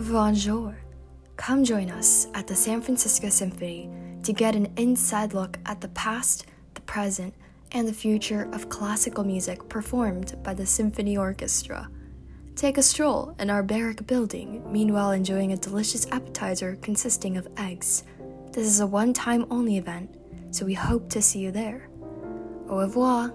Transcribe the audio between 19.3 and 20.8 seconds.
only event, so we